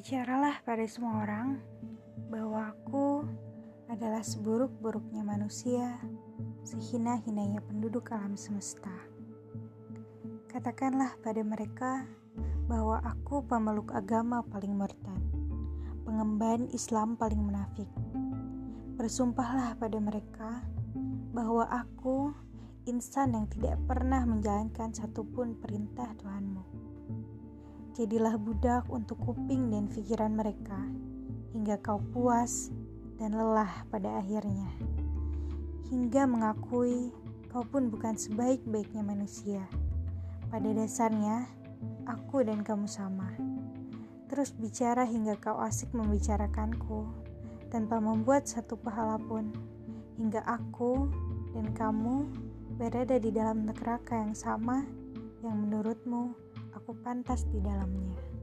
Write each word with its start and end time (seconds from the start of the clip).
Bicaralah 0.00 0.64
pada 0.64 0.80
semua 0.88 1.28
orang 1.28 1.60
bahwa 2.32 2.72
aku 2.72 3.20
adalah 3.92 4.24
seburuk-buruknya 4.24 5.20
manusia, 5.20 6.00
sehina-hinanya 6.64 7.60
penduduk 7.68 8.08
alam 8.08 8.32
semesta. 8.32 8.88
Katakanlah 10.48 11.20
pada 11.20 11.44
mereka 11.44 12.08
bahwa 12.64 13.04
aku 13.04 13.44
pemeluk 13.44 13.92
agama 13.92 14.40
paling 14.48 14.72
murtad, 14.72 15.20
pengemban 16.08 16.72
Islam 16.72 17.20
paling 17.20 17.44
munafik. 17.44 17.92
Bersumpahlah 18.96 19.76
pada 19.76 20.00
mereka 20.00 20.64
bahwa 21.36 21.68
aku 21.68 22.32
insan 22.88 23.36
yang 23.36 23.44
tidak 23.52 23.76
pernah 23.84 24.24
menjalankan 24.24 24.96
satupun 24.96 25.60
perintah 25.60 26.08
Tuhanmu. 26.16 26.64
Jadilah 27.90 28.38
budak 28.38 28.86
untuk 28.86 29.18
kuping 29.18 29.74
dan 29.74 29.90
pikiran 29.90 30.30
mereka, 30.30 30.78
hingga 31.50 31.74
kau 31.82 31.98
puas 32.14 32.70
dan 33.18 33.34
lelah 33.34 33.82
pada 33.90 34.22
akhirnya. 34.22 34.70
Hingga 35.90 36.22
mengakui 36.30 37.10
kau 37.50 37.66
pun 37.66 37.90
bukan 37.90 38.14
sebaik-baiknya 38.14 39.02
manusia. 39.02 39.66
Pada 40.54 40.70
dasarnya, 40.70 41.50
aku 42.06 42.46
dan 42.46 42.62
kamu 42.62 42.86
sama. 42.86 43.26
Terus 44.30 44.54
bicara 44.54 45.02
hingga 45.02 45.34
kau 45.42 45.58
asik 45.58 45.90
membicarakanku, 45.90 47.10
tanpa 47.74 47.98
membuat 47.98 48.46
satu 48.46 48.78
pahala 48.78 49.18
pun. 49.18 49.50
Hingga 50.14 50.46
aku 50.46 51.10
dan 51.58 51.74
kamu 51.74 52.30
berada 52.78 53.18
di 53.18 53.34
dalam 53.34 53.66
neraka 53.66 54.14
yang 54.14 54.38
sama 54.38 54.86
yang 55.42 55.58
menurutmu 55.66 56.38
aku 56.80 56.96
pantas 57.04 57.44
di 57.52 57.60
dalamnya. 57.60 58.39